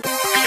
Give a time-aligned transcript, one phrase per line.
[0.00, 0.41] Thank you.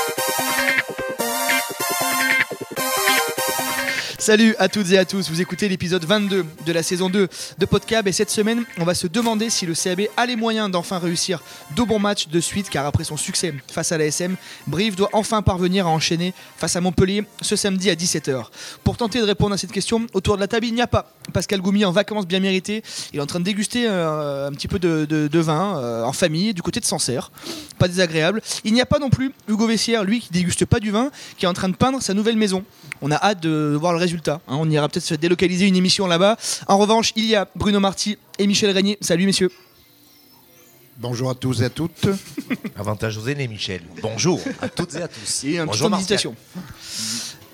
[4.25, 7.27] Salut à toutes et à tous, vous écoutez l'épisode 22 de la saison 2
[7.59, 10.71] de Podcab et cette semaine on va se demander si le CAB a les moyens
[10.71, 11.43] d'enfin réussir
[11.75, 14.35] deux bons matchs de suite car après son succès face à la SM,
[14.65, 18.45] Brive doit enfin parvenir à enchaîner face à Montpellier ce samedi à 17h.
[18.83, 21.13] Pour tenter de répondre à cette question, autour de la table il n'y a pas
[21.31, 22.81] Pascal Goumi en vacances bien méritées,
[23.13, 26.55] il est en train de déguster euh, un petit peu de, vin euh, en famille
[26.55, 27.31] du côté de Sancerre,
[27.77, 28.41] pas désagréable.
[28.63, 31.45] Il n'y a pas non plus Hugo Vessière, lui qui déguste pas du vin, qui
[31.45, 32.63] est en train de peindre sa nouvelle maison.
[33.03, 34.39] On a hâte de voir le résultat Hein.
[34.47, 36.37] on ira peut-être se délocaliser une émission là-bas.
[36.67, 38.97] En revanche, il y a Bruno Marty et Michel Régnier.
[39.01, 39.51] Salut messieurs.
[40.97, 42.07] Bonjour à tous et à toutes.
[42.77, 43.81] Avantage aux aînés, Michel.
[44.01, 45.43] Bonjour à toutes et à tous.
[45.43, 46.27] Et un Bonjour, petit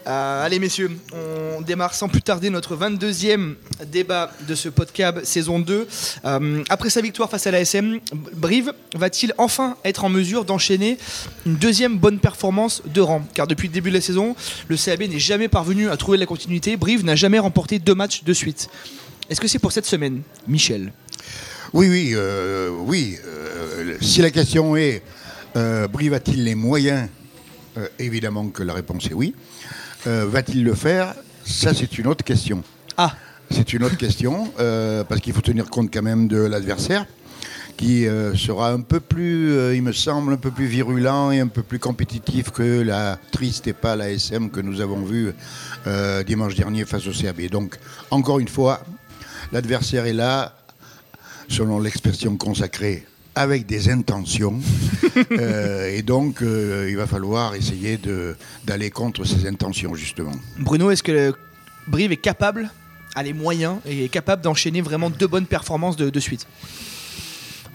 [0.08, 3.55] euh, allez messieurs, on démarre sans plus tarder notre 22e
[3.88, 5.88] débat de ce podcast saison 2.
[6.26, 8.00] Euh, après sa victoire face à la SM,
[8.34, 10.98] Brive va-t-il enfin être en mesure d'enchaîner
[11.45, 13.23] une deuxième bonne performance de rang?
[13.36, 14.36] Car depuis le début de la saison,
[14.68, 16.78] le CAB n'est jamais parvenu à trouver la continuité.
[16.78, 18.70] Brive n'a jamais remporté deux matchs de suite.
[19.30, 20.92] Est-ce que c'est pour cette semaine Michel?
[21.73, 23.18] Oui, oui, euh, oui.
[24.02, 25.03] si la question est
[25.56, 27.08] Brive a-t-il les moyens?
[28.00, 29.34] Évidemment que la réponse est oui.
[30.07, 31.13] Euh, va-t-il le faire?
[31.45, 32.63] Ça, c'est une autre question.
[32.97, 33.13] Ah
[33.52, 37.05] C'est une autre question, euh, parce qu'il faut tenir compte quand même de l'adversaire,
[37.77, 41.47] qui euh, sera un peu plus, il me semble, un peu plus virulent et un
[41.47, 45.33] peu plus compétitif que la triste et pas la SM que nous avons vu
[46.25, 47.47] dimanche dernier face au CAB.
[47.52, 47.77] Donc,
[48.09, 48.81] encore une fois,
[49.52, 50.55] l'adversaire est là,
[51.47, 53.05] selon l'expression consacrée,
[53.36, 54.60] avec des intentions.
[55.32, 58.00] Euh, et donc, euh, il va falloir essayer
[58.64, 60.32] d'aller contre ces intentions, justement.
[60.58, 61.34] Bruno, est-ce que
[61.88, 62.72] Brive est capable,
[63.16, 66.48] a les moyens, et est capable d'enchaîner vraiment deux bonnes performances de, suite?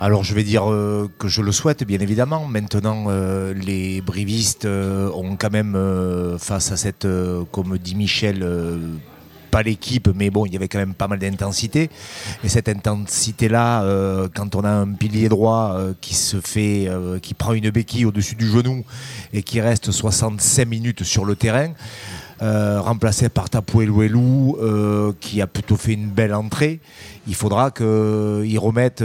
[0.00, 2.46] Alors je vais dire euh, que je le souhaite bien évidemment.
[2.46, 3.06] Maintenant
[3.54, 7.06] les brivistes ont quand même face à cette,
[7.52, 8.46] comme dit Michel,
[9.62, 11.90] l'équipe, mais bon, il y avait quand même pas mal d'intensité.
[12.44, 17.18] Et cette intensité-là, euh, quand on a un pilier droit euh, qui se fait, euh,
[17.18, 18.84] qui prend une béquille au-dessus du genou
[19.32, 21.72] et qui reste 65 minutes sur le terrain,
[22.40, 26.80] remplacé par Tapouelouelou, euh, qui a plutôt fait une belle entrée.
[27.26, 29.02] Il faudra qu'il remette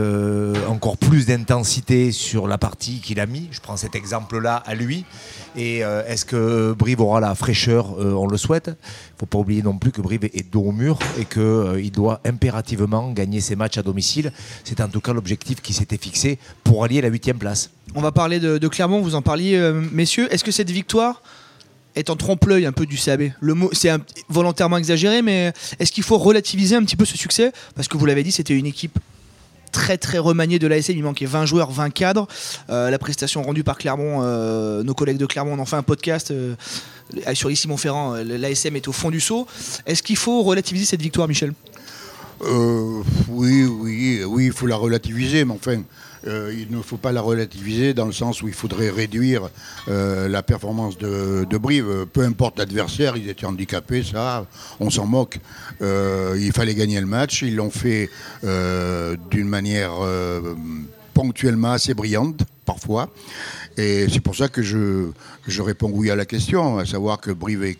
[0.67, 3.47] encore plus d'intensité sur la partie qu'il a mis.
[3.51, 5.05] Je prends cet exemple-là à lui.
[5.55, 8.67] Et euh, est-ce que Brive aura la fraîcheur euh, On le souhaite?
[8.67, 11.41] Il ne faut pas oublier non plus que Brive est dos au mur et qu'il
[11.41, 14.31] euh, doit impérativement gagner ses matchs à domicile.
[14.63, 17.69] C'est en tout cas l'objectif qui s'était fixé pour allier la huitième place.
[17.95, 19.59] On va parler de, Clermont, vous en parliez,
[19.91, 20.33] messieurs.
[20.33, 21.21] Est-ce que cette victoire
[21.95, 23.31] est en trompe-l'œil un peu du CAB.
[23.39, 23.91] Le mot, c'est
[24.29, 27.51] volontairement exagéré, mais est-ce qu'il faut relativiser un petit peu ce succès?
[27.75, 28.97] Parce que vous l'avez dit, c'était une équipe
[29.71, 30.97] très très remanié de l'ASM.
[30.97, 32.27] Il manquait 20 joueurs, 20 cadres.
[32.69, 36.31] Euh, la prestation rendue par Clermont, euh, nos collègues de Clermont ont fait un podcast
[36.31, 36.55] euh,
[37.33, 38.15] sur ici Montferrand.
[38.15, 39.47] L'ASM est au fond du saut.
[39.85, 41.53] Est-ce qu'il faut relativiser cette victoire, Michel?
[43.29, 45.83] Oui, oui, oui, il faut la relativiser, mais enfin.
[46.27, 49.49] Euh, il ne faut pas la relativiser dans le sens où il faudrait réduire
[49.87, 52.07] euh, la performance de, Brive.
[52.11, 54.45] Peu importe l'adversaire, ils étaient handicapés, ça,
[54.79, 55.39] on s'en moque.
[55.81, 58.09] Euh, il fallait gagner le match, ils l'ont fait
[58.43, 59.91] d'une manière
[61.13, 63.09] ponctuellement assez brillante, parfois.
[63.77, 65.09] Et c'est pour ça que je,
[65.47, 67.77] je réponds oui à la question, à savoir que Brive est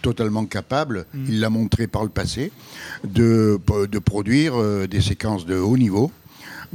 [0.00, 1.24] totalement capable, mmh.
[1.28, 2.52] il l'a montré par le passé,
[3.02, 3.60] de,
[3.90, 4.54] de produire
[4.88, 6.10] des séquences de haut niveau.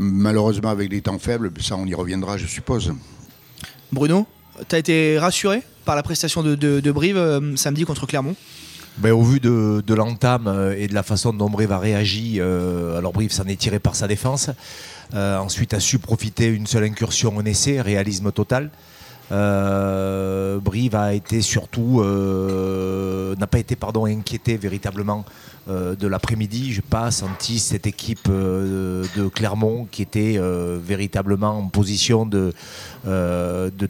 [0.02, 2.94] Malheureusement, avec des temps faibles, ça on y reviendra, je suppose.
[3.92, 4.26] Bruno,
[4.70, 8.38] tu as été rassuré par la prestation de, Brive euh, samedi contre Clermont?
[9.00, 12.98] Ben, au vu de, l'entame euh, et de la façon dont Brive a réagi, euh,
[12.98, 14.50] alors Brive s'en est tiré par sa défense.
[15.14, 18.72] ensuite a su profiter une seule incursion en essai, réalisme total.
[19.30, 22.02] Brive a été surtout
[23.38, 25.26] n'a pas été pardon inquiété véritablement
[25.70, 31.68] de l'après-midi, je pas senti cette équipe euh, de Clermont qui était euh, véritablement en
[31.68, 32.54] position de,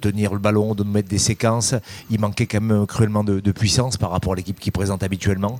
[0.01, 1.75] tenir le ballon, de mettre des séquences.
[2.09, 5.59] Il manquait quand même cruellement de, puissance par rapport à l'équipe qui présente habituellement.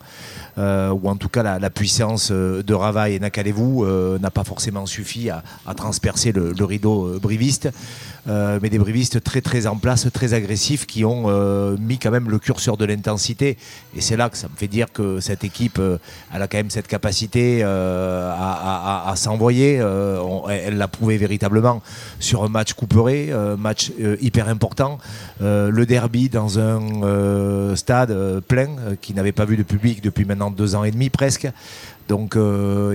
[0.57, 3.85] ou en tout cas la, puissance de Ravaille et Nakalevou
[4.19, 5.44] n'a pas forcément suffi à,
[5.75, 7.69] transpercer le, rideau briviste.
[8.27, 11.27] mais des brivistes très très en place, très agressifs, qui ont
[11.77, 13.57] mis quand même le curseur de l'intensité.
[13.95, 15.81] Et c'est là que ça me fait dire que cette équipe
[16.33, 19.79] elle a quand même cette capacité euh, à, s'envoyer.
[19.79, 21.81] Euh, elle l'a prouvé véritablement
[22.19, 25.00] sur un match couperé, un match euh, hyper important.
[25.39, 28.69] le derby dans un stade plein
[29.01, 31.50] qui n'avait pas vu de public depuis maintenant deux ans et demi presque.
[32.07, 32.35] Donc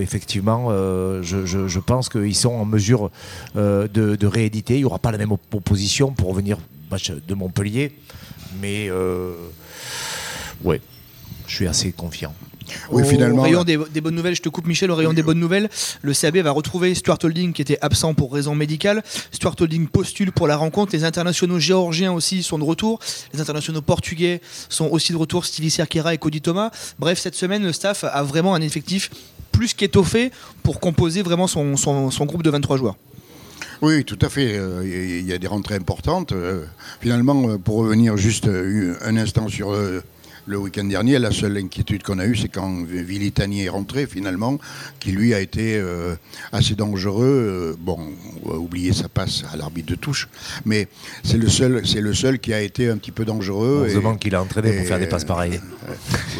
[0.01, 3.11] effectivement, je, pense qu'ils sont en mesure
[3.55, 4.75] de, rééditer.
[4.75, 6.57] Il n'y aura pas la même opposition pour venir
[6.91, 7.97] match de Montpellier.
[8.61, 8.89] Mais
[10.63, 10.81] ouais,
[11.47, 12.33] je suis assez confiant.
[12.91, 13.43] Oui, au finalement.
[13.43, 15.69] rayon des, bonnes nouvelles, je te coupe Michel, au rayon des bonnes nouvelles,
[16.01, 19.03] le CAB va retrouver Stuart Holding qui était absent pour raison médicale.
[19.31, 20.93] Stuart Holding postule pour la rencontre.
[20.93, 22.99] Les internationaux géorgiens aussi sont de retour.
[23.33, 26.71] Les internationaux portugais sont aussi de retour, Stevie Serkira et Cody Thomas.
[26.99, 29.09] Bref, cette semaine, le staff a vraiment un effectif
[29.55, 30.31] plus qu'étoffé
[30.63, 32.95] pour composer vraiment son, son, groupe de 23 joueurs.
[33.81, 34.57] Oui, tout à fait.
[34.57, 36.31] Euh, il y a des rentrées importantes.
[36.31, 36.65] Euh,
[37.01, 38.49] finalement, euh, pour revenir juste
[39.01, 39.75] un instant sur
[40.45, 41.19] le week-end dernier.
[41.19, 44.59] La seule inquiétude qu'on a eue, c'est quand Vilitani est rentré finalement,
[44.99, 46.15] qui lui a été euh,
[46.51, 47.73] assez dangereux.
[47.73, 47.97] Euh, bon,
[48.43, 50.29] on va oublier sa passe à l'arbitre de touche,
[50.65, 50.87] mais
[51.23, 53.85] c'est le seul, c'est le seul qui a été un petit peu dangereux.
[53.85, 55.59] On se demande qu'il a entraîné pour faire des passes pareilles.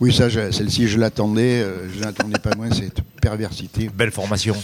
[0.00, 0.14] oui.
[0.14, 1.62] ça, celle-ci, je l'attendais.
[1.62, 3.90] Euh, je n'attendais pas moins cette perversité.
[3.92, 4.56] Belle formation.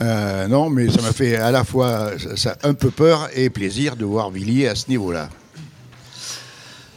[0.00, 4.04] non, mais ça m'a fait à la fois ça, un peu peur et plaisir de
[4.04, 5.28] voir Villiers à ce niveau-là.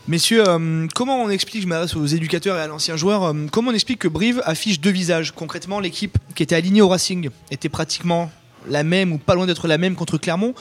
[0.10, 3.70] Messieurs, euh, comment on explique, je m'adresse aux éducateurs et à l'ancien joueur, euh, comment
[3.70, 5.32] on explique que Brive affiche deux visages?
[5.32, 8.32] Concrètement, l'équipe qui était alignée au Racing était pratiquement
[8.68, 10.56] la même ou pas loin d'être la même contre Clermont.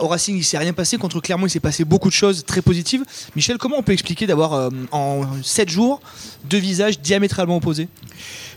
[0.00, 0.96] Au Racing, il s'est rien passé.
[0.96, 3.04] Contre Clermont, il s'est passé beaucoup de choses très positives.
[3.36, 6.00] Michel, comment on peut expliquer d'avoir euh, en 7 jours
[6.48, 7.88] deux visages diamétralement opposés?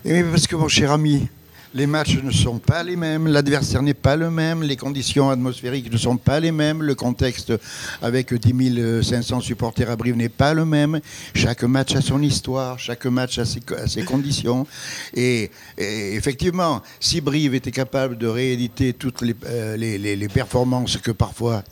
[0.06, 1.28] Eh Parce que mon cher ami,
[1.74, 5.92] les matchs ne sont pas les mêmes, l'adversaire n'est pas le même, les conditions atmosphériques
[5.92, 7.54] ne sont pas les mêmes, le contexte
[8.02, 11.00] avec 10 500 supporters à Brive n'est pas le même.
[11.34, 14.68] Chaque match a son histoire, chaque match a ses, conditions.
[15.14, 20.98] Et, effectivement, si Brive était capable de rééditer toutes les, euh, performances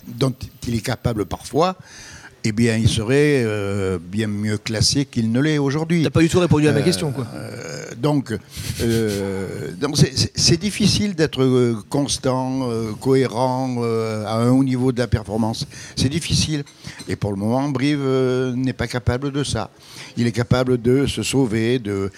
[0.07, 0.34] dont
[0.68, 1.75] il est capable parfois,
[2.44, 6.03] eh bien, il serait euh, bien mieux classé qu'il ne l'est aujourd'hui.
[6.03, 7.27] T'as pas du tout répondu à ma euh, question, quoi.
[7.33, 8.33] Euh, donc,
[10.36, 12.69] c'est difficile d'être constant,
[13.00, 13.83] cohérent,
[14.25, 15.68] à un haut niveau de la performance.
[15.95, 16.63] C'est difficile.
[17.07, 18.06] Et pour le moment, Brive
[18.56, 19.69] n'est pas capable de ça.
[20.15, 22.09] Il est capable de se sauver, de,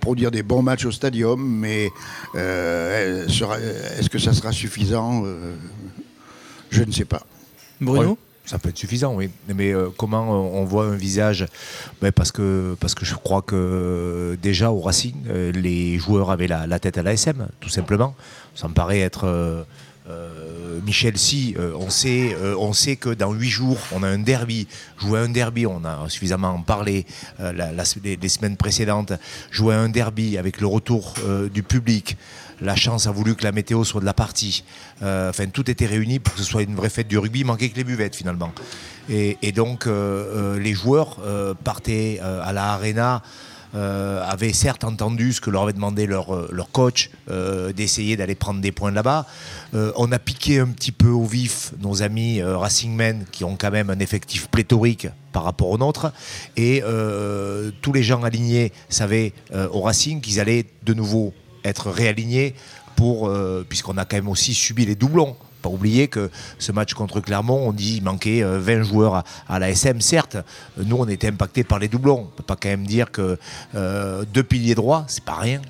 [0.00, 1.90] produire des bons matchs au stadium, mais
[2.34, 5.24] est-ce que ça sera suffisant
[6.70, 7.26] Je ne sais pas.
[7.80, 8.16] Bruno?
[8.46, 9.28] Ça peut être suffisant, oui.
[9.54, 11.46] Mais euh, comment on voit un visage?
[12.00, 16.96] Ben, parce, que, je crois que déjà au Racing, euh, les joueurs avaient la, tête
[16.96, 18.14] à l'ASM, tout simplement.
[18.54, 19.66] Ça me paraît être.
[20.08, 24.68] Euh, Michel, si on, sait, on sait que dans huit jours, on a un derby.
[24.98, 27.06] Jouer un derby, on a suffisamment parlé
[27.40, 29.12] les, semaines précédentes.
[29.50, 31.14] Jouer un derby avec le retour
[31.52, 32.16] du public,
[32.60, 34.64] la chance a voulu que la météo soit de la partie.
[35.02, 37.40] Euh, enfin, tout était réuni pour que ce soit une vraie fête du rugby.
[37.40, 38.52] Il manquait que les buvettes finalement.
[39.08, 41.18] Et, donc, euh, euh, les joueurs
[41.64, 43.22] partaient à la arena.
[43.76, 47.10] Avaient certes entendu ce que leur avait demandé leur, leur coach,
[47.74, 49.26] d'essayer d'aller prendre des points là-bas.
[49.72, 53.90] on a piqué un petit peu au vif nos amis Racingmen qui ont quand même
[53.90, 56.12] un effectif pléthorique par rapport au nôtre.
[56.56, 56.82] Et
[57.82, 61.34] tous les gens alignés savaient au Racing qu'ils allaient de nouveau
[61.64, 62.54] être réaligné
[62.96, 65.36] pour, euh, puisqu'on a quand même aussi subi les doublons.
[65.62, 69.58] Pas oublier que ce match contre Clermont, on dit qu'il manquait 20 euh, joueurs à,
[69.58, 70.00] la SM.
[70.00, 70.36] Certes,
[70.76, 72.20] nous on était impactés par les doublons.
[72.20, 73.38] On ne peut pas quand même dire que
[73.74, 75.60] euh, deux piliers droits, c'est pas rien.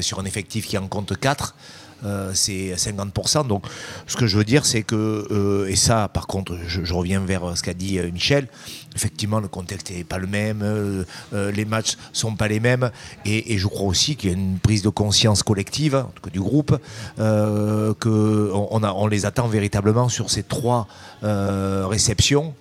[0.00, 1.54] sur un effectif qui en compte 4,
[2.04, 3.46] euh, c'est 50%.
[3.46, 3.64] Donc
[4.06, 7.56] ce que je veux dire, c'est que, euh, et ça par contre, je, reviens vers
[7.56, 8.46] ce qu'a dit euh, Michel,
[8.94, 12.90] effectivement le contexte n'est pas le même, les matchs sont pas les mêmes,
[13.24, 16.30] et, je crois aussi qu'il y a une prise de conscience collective, en tout cas
[16.30, 16.76] du groupe,
[17.16, 20.88] qu'on on, les attend véritablement sur ces trois
[21.22, 22.54] réceptions.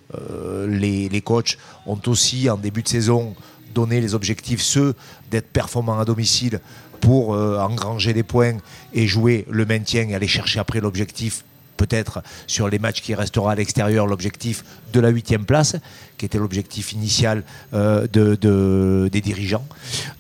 [0.67, 3.35] Les, les coachs ont aussi en début de saison
[3.73, 4.95] donné les objectifs, ceux
[5.29, 6.61] d'être performants à domicile
[6.99, 8.57] pour euh, engranger des points
[8.93, 11.43] et jouer le maintien et aller chercher après l'objectif
[11.77, 15.75] peut-être sur les matchs qui resteront à l'extérieur l'objectif de la huitième place,
[16.17, 17.43] qui était l'objectif initial
[17.75, 19.65] euh, de, des dirigeants.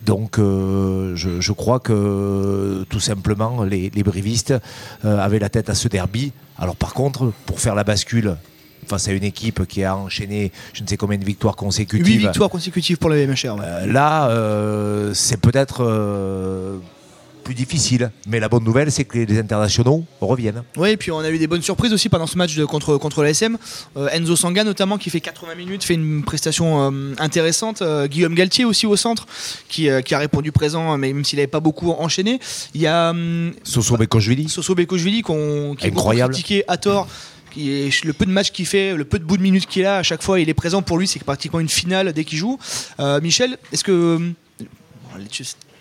[0.05, 4.53] Donc euh, je, crois que tout simplement les, les brivistes
[5.03, 6.31] avaient la tête à ce derby.
[6.59, 8.37] Alors par contre, pour faire la bascule
[8.87, 12.05] face à une équipe qui a enchaîné je ne sais combien de victoires consécutives.
[12.05, 13.57] 8 victoires consécutives pour la MHR.
[13.61, 16.77] Euh, là, euh, c'est peut-être euh,
[17.43, 18.11] plus difficile.
[18.27, 20.63] Mais la bonne nouvelle, c'est que les internationaux reviennent.
[20.75, 22.97] Oui, et puis on a eu des bonnes surprises aussi pendant ce match de, contre,
[22.97, 23.57] contre l'ASM.
[24.11, 27.81] Enzo Sanga, notamment, qui fait 80 minutes, fait une prestation intéressante.
[28.09, 29.25] Guillaume Galtier aussi au centre,
[29.69, 32.39] qui, qui a répondu présent, mais même s'il n'avait pas beaucoup enchaîné.
[32.73, 33.13] Il y a.
[33.63, 34.49] Soso Bekochvili.
[34.49, 37.07] Soso Bekochvili, qu'on qui est critiqué à tort
[37.57, 40.03] le peu de matchs qu'il fait, le peu de bout de minutes qu'il a, à
[40.03, 42.59] chaque fois il est présent pour lui, c'est pratiquement une finale dès qu'il joue.
[42.99, 44.33] Euh, Michel, est-ce que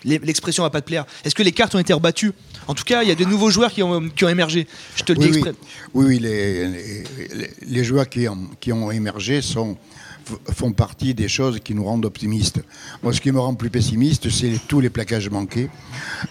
[0.03, 1.05] l'expression va pas te plaire.
[1.23, 2.31] Est-ce que les cartes ont été rebattues?
[2.67, 4.67] En tout cas, il y a de nouveaux joueurs qui ont, qui ont émergé.
[4.95, 5.55] Je te le oui, dis exprès.
[5.93, 9.77] Oui, oui, les, les, les, joueurs qui ont, qui ont émergé sont
[10.53, 12.59] font partie des choses qui nous rendent optimistes.
[13.03, 15.69] Moi, ce qui me rend plus pessimiste, c'est tous les plaquages manqués.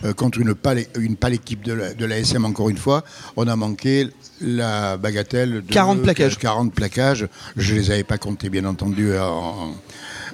[0.04, 3.04] Euh, contre une pâle, une pâle équipe de la, de la, SM, encore une fois,
[3.36, 4.08] on a manqué
[4.40, 6.38] la bagatelle de 40 plaquages.
[6.38, 7.28] 40 plaquages.
[7.56, 9.74] Je ne les avais pas comptés, bien entendu, en,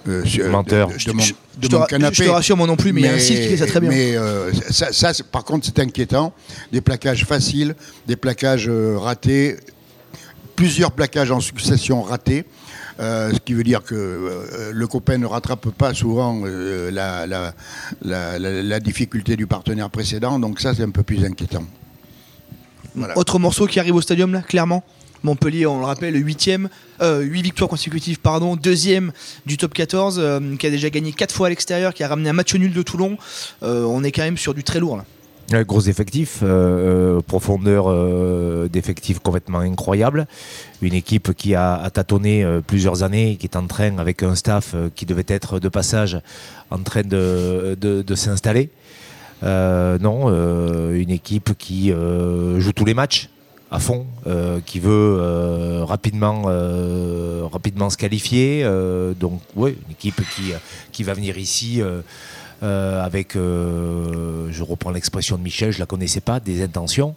[0.09, 0.88] euh, Menteur.
[0.88, 1.33] De, de, de, mon, je,
[1.69, 2.14] te, canapé.
[2.16, 3.57] je te rassure, moi non plus, mais, mais il y a un site qui fait
[3.57, 3.90] ça très bien.
[3.90, 6.33] Mais euh, ça, ça par contre, c'est inquiétant.
[6.73, 7.75] Des plaquages faciles,
[8.07, 9.57] des plaquages euh, ratés,
[10.57, 12.45] plusieurs plaquages en succession ratés.
[13.01, 16.91] Euh, ce qui veut dire que euh, le copain ne rattrape pas souvent euh,
[18.03, 21.65] la, difficulté du partenaire précédent, donc ça c'est un peu plus inquiétant.
[23.17, 24.85] Autre morceau qui arrive au stadium là, clairement
[25.23, 26.51] Montpellier, on le rappelle, 8
[27.01, 29.13] euh, 8 victoires consécutives, pardon, deuxième
[29.47, 32.29] du top 14, euh, qui a déjà gagné 4 fois à l'extérieur, qui a ramené
[32.31, 33.17] un match nul de Toulon.
[33.63, 35.05] On est quand même sur du très lourd là.
[35.61, 40.27] Gros effectif, euh, profondeur euh, d'effectifs complètement incroyable.
[40.81, 44.75] Une équipe qui a, tâtonné euh, plusieurs années, qui est en train, avec un staff
[44.95, 46.19] qui devait être de passage,
[46.71, 48.71] en train de, de, de s'installer.
[49.43, 50.29] non,
[50.93, 53.29] une équipe qui joue tous les matchs
[53.73, 58.65] à fond, euh, qui veut euh, rapidement, euh, rapidement se qualifier.
[59.19, 60.53] donc, oui, une équipe qui,
[60.93, 61.81] qui va venir ici
[62.62, 67.14] avec, je reprends l'expression de Michel, je la connaissais pas, des intentions.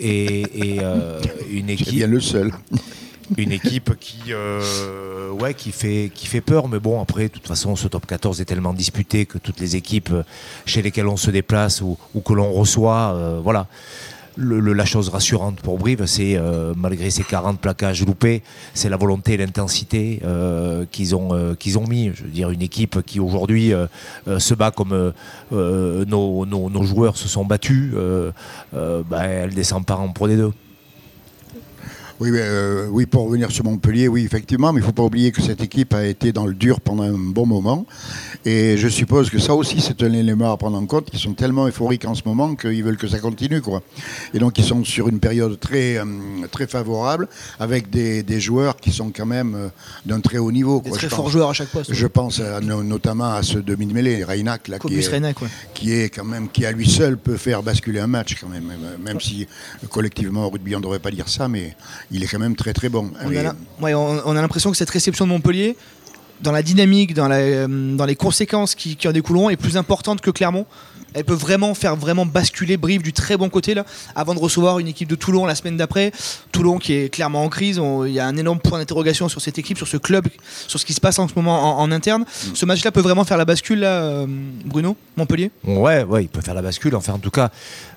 [0.00, 0.80] et, et
[1.50, 1.94] une équipe.
[1.94, 2.52] bien le seul.
[3.38, 4.32] Une équipe qui,
[5.40, 8.40] ouais, qui, fait, qui fait peur, mais bon, après, de toute façon, ce top 14
[8.40, 10.12] est tellement disputé que toutes les équipes
[10.66, 13.66] chez lesquelles on se déplace ou, ou que l'on reçoit, voilà
[14.36, 18.42] la chose rassurante pour Brive, c'est euh, malgré ces 40 plaquages loupés,
[18.74, 22.10] c'est la volonté et l'intensité euh, qu'ils ont, euh, ont mis.
[22.14, 23.72] Je veux dire, une équipe qui aujourd'hui
[24.26, 25.12] se bat comme
[25.50, 27.92] nos, nos, joueurs se sont battus,
[28.72, 30.52] bah, elle descend pas en Pro des deux.
[32.20, 35.32] Oui, euh, oui, pour revenir sur Montpellier, oui, effectivement, mais il ne faut pas oublier
[35.32, 37.86] que cette équipe a été dans le dur pendant un bon moment.
[38.44, 41.08] Et je suppose que ça aussi, c'est un élément à prendre en compte.
[41.12, 43.62] Ils sont tellement euphoriques en ce moment qu'ils veulent que ça continue.
[43.62, 43.82] Quoi.
[44.34, 46.04] Et donc, ils sont sur une période très, euh,
[46.50, 49.68] très favorable, avec des, des, joueurs qui sont quand même euh,
[50.04, 50.80] d'un très haut niveau.
[50.80, 50.98] Des quoi.
[50.98, 51.94] très forts joueurs à chaque poste.
[51.94, 55.48] Je pense à, notamment à ce demi-mêlée, Reynac, là, qui est, Reynac, ouais.
[55.72, 58.70] qui est quand même, qui à lui seul peut faire basculer un match quand même.
[59.02, 59.46] Même si
[59.90, 61.74] collectivement au rugby on ne devrait pas dire ça, mais
[62.10, 63.10] il est quand même très très bon.
[63.22, 65.76] On, a, ouais, on, on a l'impression que cette réception de Montpellier,
[66.40, 70.20] dans la dynamique, dans, la, dans les conséquences qui, qui en découleront, est plus importante
[70.20, 70.66] que Clermont.
[71.14, 74.78] Elle peut vraiment faire vraiment basculer Brive du très bon côté là, avant de recevoir
[74.78, 76.12] une équipe de Toulon la semaine d'après.
[76.52, 77.80] Toulon qui est clairement en crise.
[78.06, 80.26] Il y a un énorme point d'interrogation sur cette équipe, sur ce club,
[80.66, 82.22] sur ce qui se passe en ce moment en, en interne.
[82.22, 82.54] Mm.
[82.54, 84.26] Ce match-là peut vraiment faire la bascule, là,
[84.64, 85.50] Bruno, Montpellier?
[85.64, 86.94] Ouais, ouais, il peut faire la bascule.
[86.96, 87.50] Enfin, en tout cas,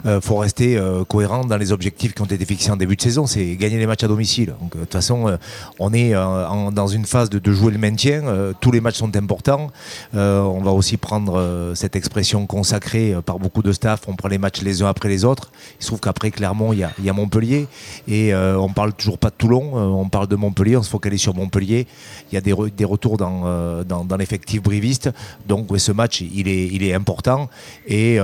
[0.04, 2.96] il euh, faut rester euh, cohérent dans les objectifs qui ont été fixés en début
[2.96, 3.26] de saison.
[3.26, 4.54] C'est gagner les matchs à domicile.
[4.60, 5.38] Donc, de toute façon, euh,
[5.80, 8.24] on est en, dans une phase de, de jouer le maintien.
[8.62, 9.72] tous les matchs sont importants.
[10.14, 14.02] on va aussi prendre cette expression consacrée par beaucoup de staff.
[14.08, 15.52] On prend les matchs les uns après les autres.
[15.80, 17.68] Il se trouve qu'après Clermont, il y, a, Montpellier.
[18.08, 19.72] Et euh, on parle toujours pas de Toulon.
[19.76, 20.78] Euh, on parle de Montpellier.
[20.78, 21.88] On se focalise sur Montpellier.
[22.32, 25.10] Il y a des, re, des retours dans, euh, dans, l'effectif briviste.
[25.48, 27.50] Donc ce match, il est, important.
[27.88, 28.18] Et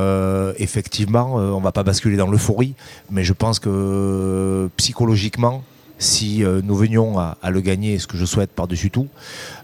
[0.58, 2.74] effectivement, on va pas basculer dans l'euphorie.
[3.12, 5.63] Mais je pense que psychologiquement,
[6.00, 9.08] si euh, nous venions à, le gagner, ce que je souhaite par-dessus tout,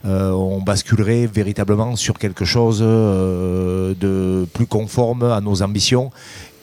[0.06, 6.12] euh, on basculerait véritablement sur quelque chose euh, de plus conforme à nos ambitions.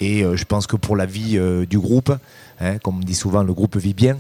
[0.01, 2.13] Et je pense que pour la vie du groupe,
[2.61, 4.19] hein, comme on dit souvent, le groupe vit bien.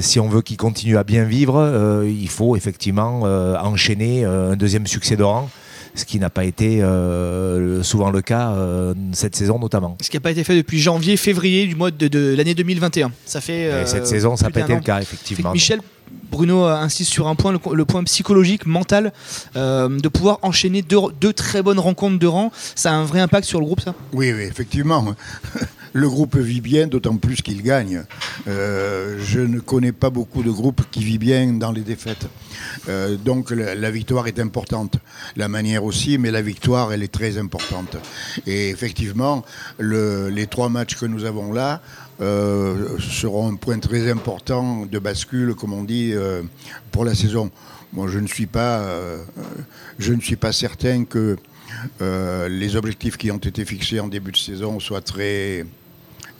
[0.00, 5.14] si on veut qu'il continue à bien vivre, il faut effectivement enchaîner un deuxième succès
[5.14, 5.48] de rang
[5.96, 9.96] ce qui n'a pas été euh, souvent le cas euh, cette saison notamment.
[10.00, 13.10] Ce qui n'a pas été fait depuis janvier, février du mois de, de l'année 2021.
[13.24, 13.66] Ça fait.
[13.66, 15.52] Euh, cette saison, ça n'a pas été le cas effectivement.
[15.52, 15.80] Michel.
[16.30, 19.12] Bruno insiste sur un point, le, le point psychologique, mental,
[19.56, 22.52] euh, de pouvoir enchaîner deux, deux, très bonnes rencontres de rang.
[22.74, 23.94] Ça a un vrai impact sur le groupe, ça?
[24.12, 25.14] Oui, oui, effectivement.
[25.96, 28.04] Le groupe vit bien, d'autant plus qu'il gagne.
[28.48, 32.28] Euh, je ne connais pas beaucoup de groupes qui vivent bien dans les défaites.
[32.90, 34.96] Euh, donc la, victoire est importante.
[35.36, 37.96] La manière aussi, mais la victoire, elle est très importante.
[38.46, 39.42] Et effectivement,
[39.78, 41.80] le, les trois matchs que nous avons là
[42.20, 46.12] euh, seront un point très important de bascule, comme on dit,
[46.90, 47.50] pour la saison.
[47.94, 48.84] Moi, je ne suis pas
[50.52, 51.38] certain que
[52.00, 55.64] les objectifs qui ont été fixés en début de saison soient très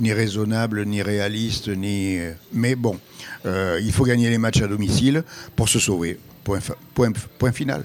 [0.01, 2.19] ni raisonnable, ni réaliste, ni.
[2.53, 2.99] Mais bon,
[3.47, 5.25] euh, il faut gagner les matchs à domicile
[5.55, 6.19] pour se sauver.
[6.45, 6.61] point,
[6.95, 7.85] point, point final.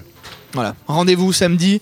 [0.54, 1.80] Voilà, rendez-vous samedi,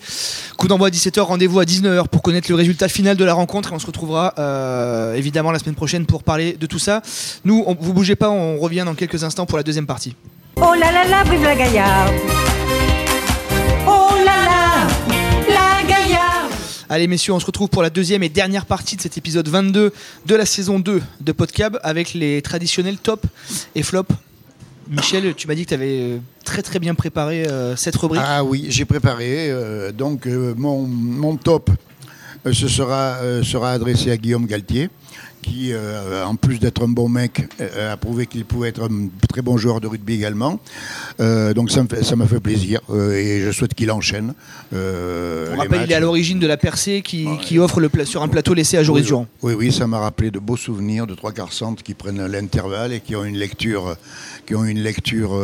[0.57, 3.73] coup d'envoi à 17h, rendez-vous à 19h pour connaître le résultat final de la rencontre
[3.73, 7.03] et on se retrouvera euh, évidemment la semaine prochaine pour parler de tout ça.
[7.45, 10.15] Nous, on, vous bougez pas, on revient dans quelques instants pour la deuxième partie.
[10.57, 12.15] Oh là là là, vive la Gaillarde
[13.89, 14.80] Oh là là,
[16.93, 19.93] Allez messieurs, on se retrouve pour la deuxième et dernière partie de cet épisode 22
[20.27, 23.25] de la saison 2 de Podcab avec les traditionnels top
[23.77, 24.07] et flop.
[24.89, 28.21] Michel, tu m'as dit que tu avais très très bien préparé euh, cette rubrique.
[28.25, 29.53] Ah oui, j'ai préparé.
[29.53, 31.71] euh, donc euh, mon, top
[32.45, 34.91] euh, euh, sera adressé à Guillaume Galtier,
[35.43, 39.09] qui, euh, en plus d'être un bon mec, euh, a prouvé qu'il pouvait être un
[39.29, 40.61] très bon joueur de rugby également.
[41.21, 42.81] Euh, donc ça me fait- ça m'a fait, plaisir
[43.15, 44.35] et je souhaite qu'il enchaîne.
[44.73, 48.29] on rappelle, il est à l'origine de la percée qui, qui offre le sur un
[48.29, 49.27] plateau laissé à Joris Oui, Durand.
[49.43, 52.93] Oui, oui, ça m'a rappelé de beaux souvenirs de trois quarts centres qui prennent l'intervalle
[52.93, 53.97] et qui ont une lecture,
[54.47, 55.39] qui ont une lecture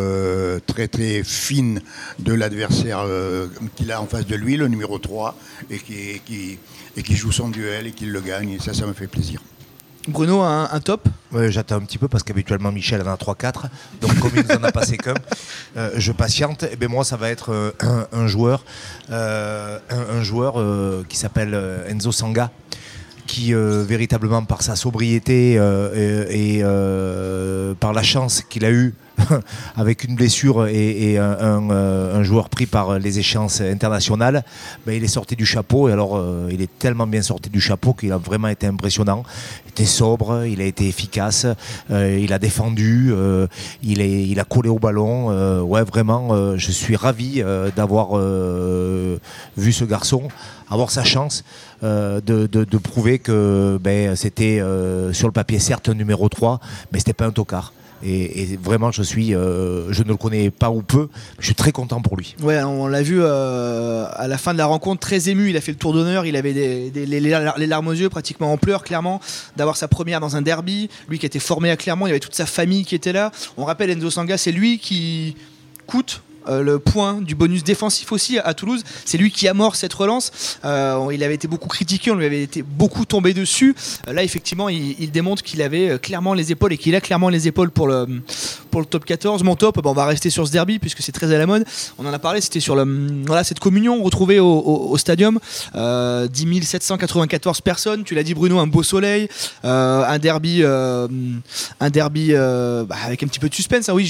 [0.66, 1.80] très très fine
[2.18, 3.04] de l'adversaire
[3.76, 5.36] qu'il a en face de lui, le numéro 3,
[5.70, 6.58] et qui, qui-
[6.96, 8.50] et qui joue son duel et qui le gagne.
[8.52, 9.40] Et ça, ça me fait plaisir.
[10.08, 11.08] Bruno, un, un top?
[11.32, 13.64] Ouais, J'attends un petit peu parce qu'habituellement Michel en a 3-4.
[14.00, 15.14] Donc comme il nous en a passé qu'un,
[15.76, 16.64] euh, je patiente.
[16.64, 18.64] Et ben moi, ça va être euh, un, un joueur,
[19.10, 20.54] euh, un, un joueur
[21.08, 21.58] qui s'appelle
[21.88, 22.50] Enzo Sanga
[23.26, 26.62] qui véritablement par sa sobriété et, et,
[27.80, 28.94] par la chance qu'il a eue
[29.76, 34.44] avec une blessure et, euh, un joueur pris par les échéances internationales,
[34.86, 37.60] ben, il est sorti du chapeau et alors euh, il est tellement bien sorti du
[37.60, 39.22] chapeau qu'il a vraiment été impressionnant.
[39.64, 41.46] Il était sobre, il a été efficace,
[41.90, 43.12] euh, il a défendu,
[43.82, 45.60] il, a collé au ballon.
[45.62, 47.42] ouais, vraiment, je suis ravi
[47.74, 48.16] d'avoir
[49.56, 50.28] vu ce garçon
[50.68, 51.44] avoir sa chance
[51.82, 54.60] de, prouver que ben, c'était
[55.12, 56.60] sur le papier certes un numéro 3,
[56.92, 57.72] mais c'était pas un tocard.
[58.02, 62.16] Et, vraiment, euh, je ne le connais pas ou peu, je suis très content pour
[62.16, 62.34] lui.
[62.42, 65.50] Ouais, on l'a vu euh, à la fin de la rencontre, très ému.
[65.50, 66.26] Il a fait le tour d'honneur.
[66.26, 66.52] Il avait
[66.94, 69.20] les larmes aux yeux, pratiquement en pleurs, clairement,
[69.56, 70.90] d'avoir sa première dans un derby.
[71.08, 73.32] Lui qui était formé à Clermont, il y avait toute sa famille qui était là.
[73.56, 75.36] On rappelle Enzo Sanga, c'est lui qui
[75.86, 76.22] coûte.
[76.48, 80.58] Euh, le point du bonus défensif aussi à, Toulouse, c'est lui qui amorce cette relance.
[80.64, 83.74] Euh, il avait été beaucoup critiqué, on lui avait été beaucoup tombé dessus.
[84.08, 87.48] Euh, là, effectivement, il, démontre qu'il avait clairement les épaules et qu'il a clairement les
[87.48, 88.06] épaules pour le,
[88.70, 89.42] pour le top 14.
[89.44, 91.64] Mon top, bah, on va rester sur ce derby puisque c'est très à la mode.
[91.98, 95.38] On en a parlé, c'était sur voilà, cette communion retrouvée au, au- stadium.
[95.74, 99.28] Euh, 10 794 personnes, tu l'as dit Bruno, un beau soleil,
[99.62, 103.88] un derby, un derby bah, avec un petit peu de suspense.
[103.88, 103.94] hein.
[103.94, 104.06] oui,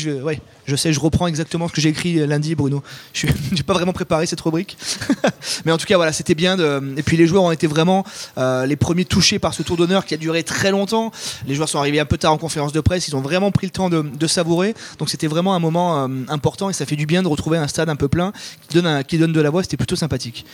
[0.67, 2.83] je sais, je reprends exactement ce que j'ai écrit lundi, Bruno.
[3.13, 4.77] Je n'ai pas vraiment préparé cette rubrique.
[5.65, 6.57] Mais en tout cas, voilà, c'était bien.
[6.57, 6.95] De...
[6.97, 8.05] Et puis les joueurs ont été vraiment
[8.39, 11.13] euh, les premiers touchés par ce tour d'honneur qui a duré très longtemps.
[11.47, 13.09] Les joueurs sont arrivés un peu tard en conférence de presse.
[13.09, 14.75] Ils ont vraiment pris le temps de, savourer.
[14.99, 17.69] Donc c'était vraiment un moment euh, important et ça fait du bien de retrouver un
[17.69, 18.33] stade un peu plein
[18.69, 19.63] qui donne, qui donne de la voix.
[19.63, 20.45] C'était plutôt sympathique.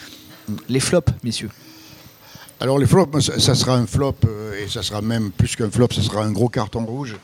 [0.69, 1.49] Les flops, messieurs.
[2.63, 5.89] Alors les flops, ça, sera un flop, euh, et ça sera même plus qu'un flop,
[5.91, 7.17] ça sera un gros carton rouge.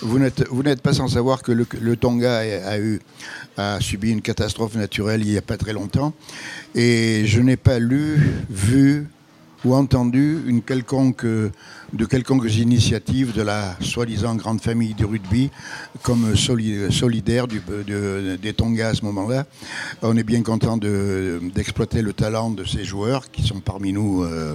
[0.00, 2.40] Vous n'êtes, pas sans savoir que le, Tonga
[3.58, 6.14] a subi une catastrophe naturelle il n'y a pas très longtemps,
[6.74, 9.08] et je n'ai pas lu, vu
[9.64, 10.62] ou entendu une
[11.24, 11.50] euh,
[11.92, 15.50] de quelconques initiatives de la soi-disant grande famille du rugby
[16.02, 19.46] comme soli- solidaire du, de- des Tonga à ce moment-là.
[20.02, 24.22] On est bien content de- d'exploiter le talent de ces joueurs qui sont parmi nous,
[24.22, 24.54] euh,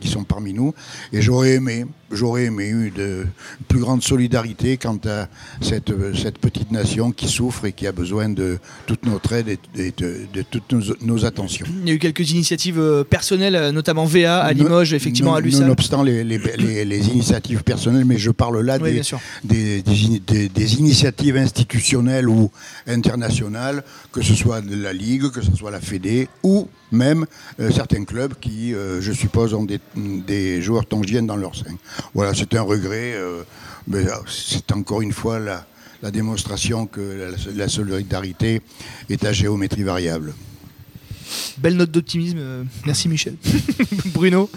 [0.00, 0.74] qui sont parmi nous.
[1.12, 3.26] Et j'aurais aimé, j'aurais aimé eu de
[3.68, 5.28] plus grande solidarité quant à
[5.60, 5.92] cette,
[6.38, 10.72] petite nation qui souffre et qui a besoin de toute notre aide et de, toutes
[11.02, 11.66] nos, attentions.
[11.82, 15.36] Il y a eu quelques initiatives euh, personnelles, euh, notamment VA à Limoges, effectivement Non-
[15.36, 15.62] à Lussal.
[15.62, 19.00] Nonobstant les, les- les- les initiatives personnelles, mais je parle là Oui,
[19.44, 22.50] des, initiatives institutionnelles ou
[22.86, 27.26] internationales, que ce soit de la Ligue, que ce soit la Fédé, ou même
[27.60, 31.74] euh, certains clubs qui, euh, je suppose, ont des, joueurs tongiennes dans leur sein.
[32.14, 33.42] Voilà, c'est un regret, euh,
[33.88, 35.66] mais euh, c'est encore une fois la,
[36.02, 38.60] la démonstration que la, la solidarité
[39.08, 40.34] est à géométrie variable.
[41.58, 42.38] Belle note d'optimisme.
[42.38, 43.34] euh, merci Michel.
[44.06, 44.50] Bruno.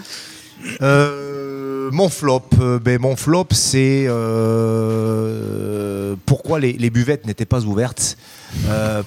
[0.82, 4.08] Euh, mon flop, euh, ben, mon flop, c'est
[6.24, 8.16] pourquoi les, buvettes n'étaient pas ouvertes.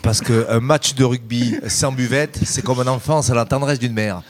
[0.02, 3.94] Parce qu'un match de rugby sans buvette, c'est comme un enfant sans la tendresse d'une
[3.94, 4.22] mère.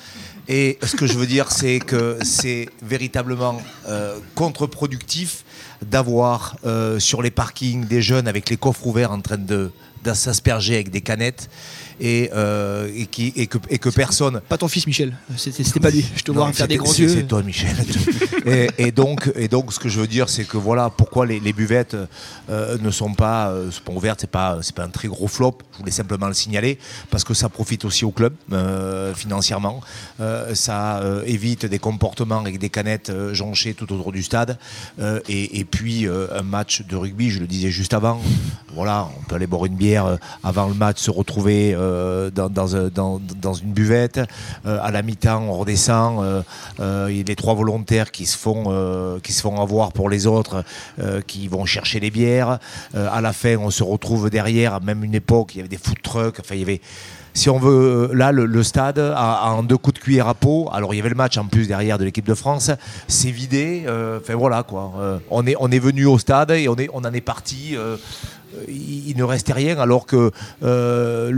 [0.47, 3.61] Et ce que je veux dire, c'est que c'est véritablement
[4.35, 5.43] contre-productif
[5.81, 6.55] d'avoir
[6.99, 9.71] sur les parkings des jeunes avec les coffres ouverts en train de
[10.13, 11.49] s'asperger avec des canettes
[11.99, 14.41] et, euh, et, qui, et, que, et que personne.
[14.47, 16.05] Pas ton fils Michel, c'était pas lui.
[16.15, 17.09] Je te vois Non, faire des c'est- yeux.
[17.09, 17.75] C'est toi, Michel.
[18.45, 21.39] et, et donc, et donc, ce que je veux dire, c'est que voilà, pourquoi les,
[21.39, 21.97] les buvettes
[22.49, 25.27] euh, ne sont pas, euh, sont pas ouvertes, c'est pas, c'est pas un très gros
[25.27, 25.57] flop.
[25.73, 26.77] Je voulais simplement le signaler
[27.09, 28.33] parce que ça profite aussi au club
[29.15, 29.81] financièrement.
[30.53, 34.57] Ça évite des comportements avec des canettes jonchées tout autour du stade.
[35.27, 38.21] Et, puis un match de rugby, je le disais juste avant.
[38.73, 42.49] Voilà, on peut aller boire une bière euh, avant le match, se retrouver euh, dans,
[42.49, 44.19] dans, un- dans- dans une buvette.
[44.65, 46.23] Euh, à la mi-temps, on redescend.
[46.23, 46.41] euh,
[46.79, 49.91] euh, Il y a les trois volontaires qui se font, euh, qui se font avoir
[49.91, 50.63] pour les autres,
[50.99, 52.59] euh, qui vont chercher les bières.
[52.95, 54.81] Euh, à la fin, on se retrouve derrière.
[54.81, 56.37] Même une époque, il y avait des food trucks.
[56.39, 56.81] Enfin, il y avait.
[57.35, 60.67] Si on veut, euh, là, le, stade, en deux coups de cuillère à peau.
[60.73, 62.71] Alors, il y avait le match en plus derrière de l'équipe de France.
[63.07, 63.83] C'est vidé.
[63.87, 64.91] euh, Enfin, voilà, quoi.
[64.99, 67.75] Euh, on, est, on est venu au stade et on, est, on en est parti.
[67.77, 67.97] euh,
[68.67, 70.31] il ne restait rien alors que
[70.63, 71.31] euh,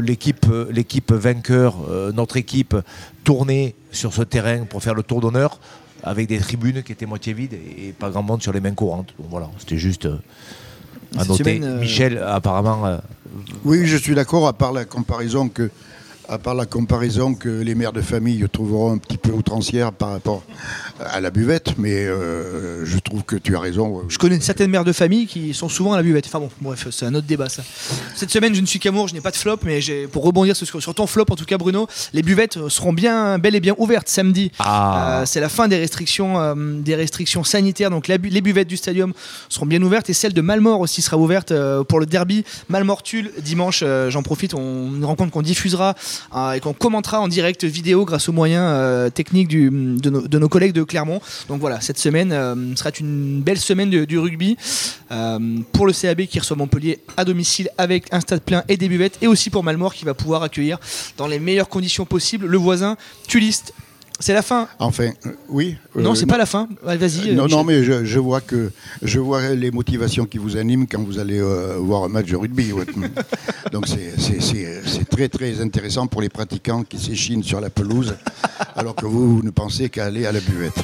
[0.00, 2.76] l'équipe l'équipe vainqueur, euh, notre équipe,
[3.24, 5.58] tournait sur ce terrain pour faire le tour d'honneur
[6.02, 9.14] avec des tribunes qui étaient moitié vides et, pas grand monde sur les mains courantes.
[9.18, 10.18] Donc voilà, c'était juste euh,
[11.16, 11.44] à Cette noter.
[11.44, 12.98] semaine, euh, Michel, apparemment, euh,
[13.64, 15.70] Oui, je suis d'accord, à part la comparaison que
[16.28, 20.10] à part la comparaison que les mères de famille trouveront un petit peu outrancière par
[20.12, 20.42] rapport
[21.00, 24.02] à la buvette, mais euh, je trouve que tu as raison.
[24.08, 26.26] Je connais certaines mères de famille qui sont souvent à la buvette.
[26.26, 27.62] Enfin bon, bref, c'est un autre débat ça.
[28.14, 30.54] Cette semaine, je ne suis qu'amour, je n'ai pas de flop, mais j'ai- pour rebondir
[30.56, 33.74] sur, sur ton flop, en tout cas Bruno, les buvettes seront bien, bel et bien
[33.78, 34.52] ouvertes samedi.
[34.58, 35.22] Ah.
[35.22, 38.68] Euh, c'est la fin des restrictions, euh, des restrictions sanitaires, donc la bu- les buvettes
[38.68, 39.12] du stadium
[39.48, 43.32] seront bien ouvertes et celle de Malmort aussi sera ouverte euh, pour le derby Malmort-Tulle
[43.42, 43.80] dimanche.
[43.82, 46.11] euh, J'en profite, on une rencontre qu'on diffusera euh,
[46.54, 50.82] et qu'on commentera en direct vidéo grâce aux moyens euh, techniques de, nos, collègues de
[50.82, 51.20] Clermont.
[51.48, 54.56] Donc voilà, cette semaine euh, sera une belle semaine du rugby
[55.10, 58.88] euh, pour le CAB qui reçoit Montpellier à domicile avec un stade plein et des
[58.88, 60.78] buvettes, et aussi pour Malmort qui va pouvoir accueillir
[61.16, 62.96] dans les meilleures conditions possibles le voisin
[63.28, 63.74] Tulliste.
[64.22, 64.68] C'est la fin.
[64.78, 65.76] Enfin, euh, oui.
[65.96, 66.68] non, euh, c'est pas la fin.
[66.84, 67.30] Vas-y.
[67.30, 67.58] euh, Non, Michel.
[67.58, 68.70] non, mais je, je vois que
[69.02, 72.36] je vois les motivations qui vous animent quand vous allez euh, voir un match de
[72.36, 72.70] rugby.
[73.72, 78.14] Donc c'est- très très intéressant pour les pratiquants qui s'échinent sur la pelouse,
[78.76, 80.78] alors que vous, vous ne pensez qu'à aller à la buvette.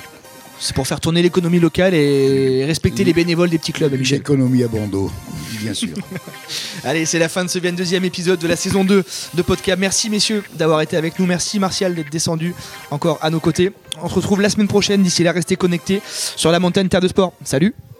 [0.61, 4.18] C'est pour faire tourner l'économie locale et respecter les bénévoles des petits clubs, Michel.
[4.18, 5.11] L'économie à Bordeaux,
[5.61, 5.94] bien sûr.
[6.85, 9.79] Allez, c'est la fin de ce 22e épisode de la saison 2 de podcast.
[9.79, 11.27] Merci messieurs d'avoir été avec nous.
[11.27, 12.55] Merci Martial d'être descendu
[12.90, 13.73] encore à nos côtés.
[14.03, 15.03] On se retrouve la semaine prochaine.
[15.03, 16.03] D'ici là, restez connectés
[16.37, 17.33] sur la montagne Terre de Sport.
[17.44, 17.75] Salut